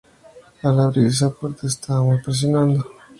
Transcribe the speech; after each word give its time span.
Al 0.63 0.79
abrir 0.79 1.05
esa 1.05 1.29
puerta, 1.29 1.67
estábamos 1.67 2.23
presionando. 2.23 2.83